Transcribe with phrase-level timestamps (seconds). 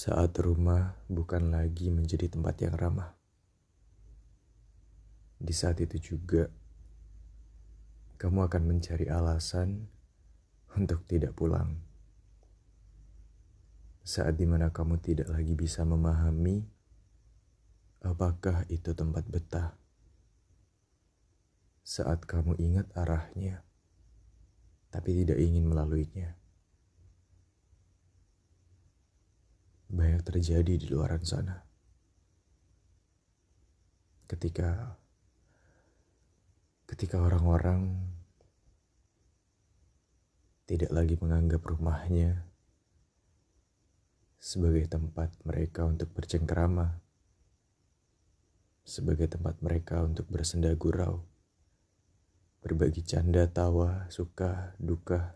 [0.00, 3.12] Saat rumah bukan lagi menjadi tempat yang ramah.
[5.36, 6.48] Di saat itu juga,
[8.16, 9.92] kamu akan mencari alasan
[10.72, 11.84] untuk tidak pulang.
[14.00, 16.64] Saat di mana kamu tidak lagi bisa memahami
[18.00, 19.76] apakah itu tempat betah.
[21.84, 23.68] Saat kamu ingat arahnya,
[24.88, 26.39] tapi tidak ingin melaluinya.
[29.90, 31.66] Banyak terjadi di luar sana.
[34.30, 34.94] Ketika
[36.86, 37.98] ketika orang-orang
[40.70, 42.46] tidak lagi menganggap rumahnya
[44.38, 47.02] sebagai tempat mereka untuk bercengkrama,
[48.86, 51.26] sebagai tempat mereka untuk bersenda gurau,
[52.62, 55.34] berbagi canda, tawa, suka, duka,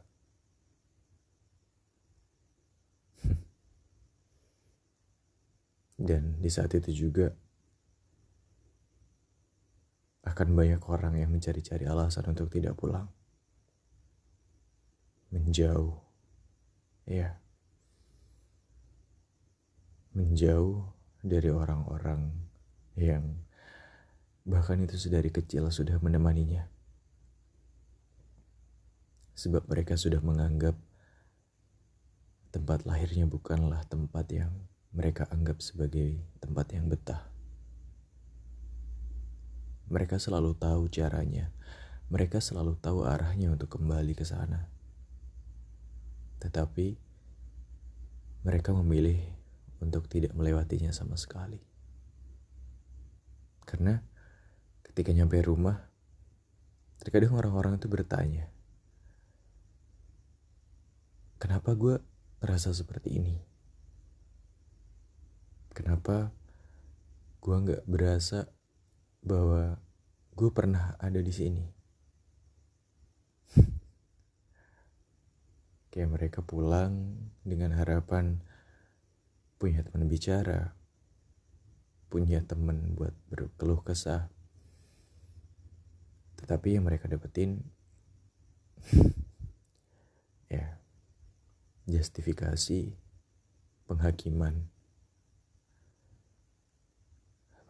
[5.95, 7.31] Dan di saat itu juga
[10.25, 13.07] akan banyak orang yang mencari-cari alasan untuk tidak pulang.
[15.31, 15.95] Menjauh.
[17.05, 17.39] Ya.
[20.17, 22.33] Menjauh dari orang-orang
[22.97, 23.45] yang
[24.45, 26.67] bahkan itu sedari kecil sudah menemaninya.
[29.35, 30.79] Sebab mereka sudah menganggap
[32.55, 34.55] tempat lahirnya bukanlah tempat yang
[34.95, 37.27] mereka anggap sebagai tempat yang betah.
[39.91, 41.51] Mereka selalu tahu caranya,
[42.07, 44.71] mereka selalu tahu arahnya untuk kembali ke sana.
[46.39, 46.95] Tetapi
[48.47, 49.19] mereka memilih
[49.83, 51.59] untuk tidak melewatinya sama sekali.
[53.67, 53.99] Karena
[54.87, 55.91] ketika nyampe rumah,
[57.03, 58.47] terkadang orang-orang itu bertanya,
[61.43, 61.99] "Kenapa gue
[62.39, 63.54] ngerasa seperti ini?"
[65.75, 66.31] Kenapa
[67.43, 68.49] gue nggak berasa
[69.21, 69.77] bahwa
[70.33, 71.67] gue pernah ada di sini.
[75.91, 78.39] Kayak mereka pulang dengan harapan
[79.59, 80.73] punya teman bicara,
[82.09, 84.31] punya teman buat berkeluh kesah.
[86.39, 87.61] Tetapi yang mereka dapetin
[90.55, 90.81] ya
[91.85, 92.97] justifikasi
[93.85, 94.74] penghakiman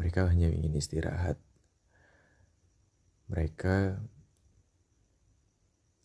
[0.05, 1.41] mereka hanya ingin istirahat.
[3.33, 4.05] Mereka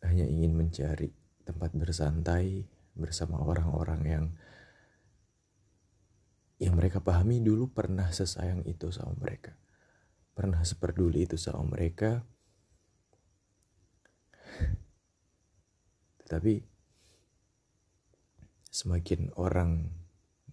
[0.07, 1.11] hanya ingin mencari
[1.43, 2.63] tempat bersantai
[2.95, 4.25] bersama orang-orang yang
[6.63, 9.59] yang mereka pahami dulu pernah sesayang itu sama mereka.
[10.31, 12.23] Pernah seperduli itu sama mereka.
[16.23, 16.63] Tetapi
[18.71, 19.91] semakin orang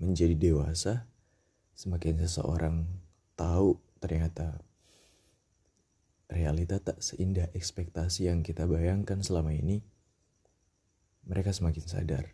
[0.03, 1.07] menjadi dewasa,
[1.79, 3.06] semakin seseorang
[3.37, 4.65] tahu ternyata
[6.27, 9.87] realita tak seindah ekspektasi yang kita bayangkan selama ini,
[11.27, 12.25] mereka semakin sadar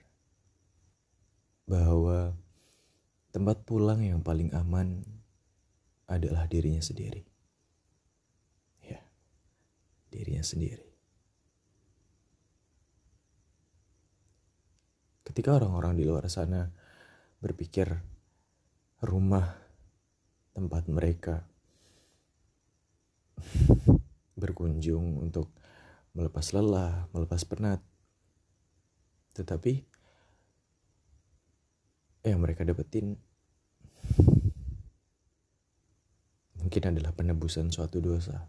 [1.68, 2.36] bahwa
[3.32, 5.04] tempat pulang yang paling aman
[6.08, 7.24] adalah dirinya sendiri.
[8.84, 9.00] Ya,
[10.12, 10.84] dirinya sendiri.
[15.22, 16.68] Ketika orang-orang di luar sana
[17.40, 17.88] berpikir
[19.00, 19.61] rumah
[20.52, 21.48] tempat mereka
[24.40, 25.48] berkunjung untuk
[26.12, 27.80] melepas lelah, melepas penat.
[29.32, 29.88] Tetapi
[32.22, 33.18] yang mereka dapetin
[36.60, 38.46] mungkin adalah penebusan suatu dosa.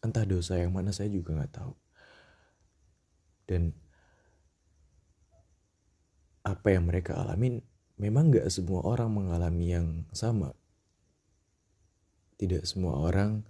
[0.00, 1.74] Entah dosa yang mana saya juga nggak tahu.
[3.48, 3.72] Dan
[6.44, 7.60] apa yang mereka alamin
[8.00, 10.56] memang nggak semua orang mengalami yang sama
[12.38, 13.42] tidak semua orang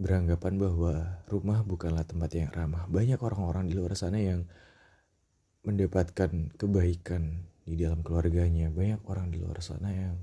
[0.00, 0.94] beranggapan bahwa
[1.28, 2.88] rumah bukanlah tempat yang ramah.
[2.88, 4.48] Banyak orang-orang di luar sana yang
[5.66, 8.72] mendapatkan kebaikan di dalam keluarganya.
[8.72, 10.16] Banyak orang di luar sana yang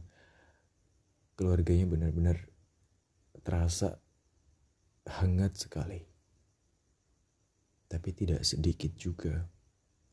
[1.37, 2.41] keluarganya benar-benar
[3.45, 4.01] terasa
[5.05, 6.01] hangat sekali.
[7.87, 9.45] Tapi tidak sedikit juga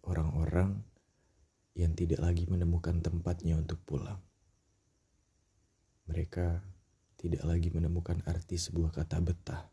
[0.04, 0.82] orang-orang
[1.74, 4.20] yang tidak lagi menemukan tempatnya untuk pulang.
[6.06, 6.73] Mereka
[7.24, 9.64] tidak lagi menemukan arti sebuah kata betah.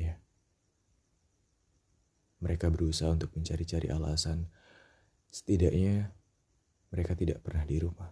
[0.00, 0.16] Ya.
[2.40, 4.48] Mereka berusaha untuk mencari-cari alasan.
[5.28, 6.16] Setidaknya
[6.88, 8.08] mereka tidak pernah di rumah.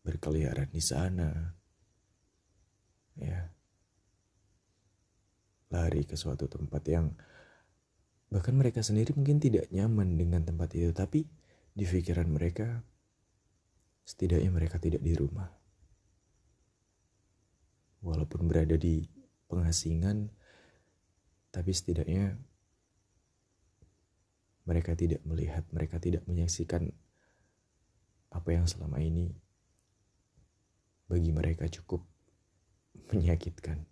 [0.00, 1.52] Berkeliaran di sana.
[3.20, 3.52] Ya.
[5.68, 7.12] Lari ke suatu tempat yang
[8.26, 11.30] Bahkan mereka sendiri mungkin tidak nyaman dengan tempat itu, tapi
[11.76, 12.82] di pikiran mereka,
[14.06, 15.50] setidaknya mereka tidak di rumah.
[18.06, 19.02] Walaupun berada di
[19.50, 20.30] pengasingan,
[21.50, 22.38] tapi setidaknya
[24.62, 26.94] mereka tidak melihat, mereka tidak menyaksikan
[28.30, 29.34] apa yang selama ini
[31.10, 32.06] bagi mereka cukup
[33.10, 33.86] menyakitkan.